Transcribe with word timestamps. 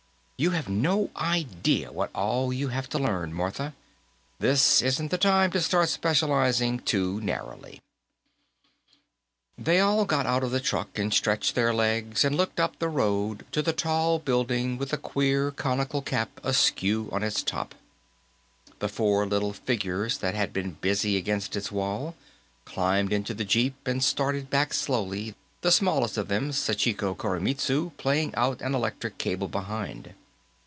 "You 0.41 0.49
have 0.49 0.67
no 0.67 1.11
idea 1.15 1.91
what 1.91 2.09
all 2.15 2.51
you 2.51 2.69
have 2.69 2.89
to 2.89 2.97
learn, 2.97 3.31
Martha. 3.31 3.75
This 4.39 4.81
isn't 4.81 5.11
the 5.11 5.19
time 5.19 5.51
to 5.51 5.61
start 5.61 5.87
specializing 5.89 6.79
too 6.79 7.21
narrowly." 7.21 7.79
They 9.55 9.79
all 9.79 10.03
got 10.03 10.25
out 10.25 10.41
of 10.43 10.49
the 10.49 10.59
truck 10.59 10.97
and 10.97 11.13
stretched 11.13 11.53
their 11.53 11.71
legs 11.75 12.25
and 12.25 12.35
looked 12.35 12.59
up 12.59 12.79
the 12.79 12.89
road 12.89 13.45
to 13.51 13.61
the 13.61 13.71
tall 13.71 14.17
building 14.17 14.79
with 14.79 14.89
the 14.89 14.97
queer 14.97 15.51
conical 15.51 16.01
cap 16.01 16.41
askew 16.43 17.07
on 17.11 17.21
its 17.21 17.43
top. 17.43 17.75
The 18.79 18.89
four 18.89 19.27
little 19.27 19.53
figures 19.53 20.17
that 20.17 20.33
had 20.33 20.53
been 20.53 20.71
busy 20.81 21.17
against 21.17 21.55
its 21.55 21.71
wall 21.71 22.15
climbed 22.65 23.13
into 23.13 23.35
the 23.35 23.45
jeep 23.45 23.75
and 23.87 24.03
started 24.03 24.49
back 24.49 24.73
slowly, 24.73 25.35
the 25.61 25.71
smallest 25.71 26.17
of 26.17 26.29
them, 26.29 26.49
Sachiko 26.51 27.13
Koremitsu, 27.13 27.91
paying 27.99 28.33
out 28.33 28.59
an 28.63 28.73
electric 28.73 29.19
cable 29.19 29.47
behind. 29.47 30.15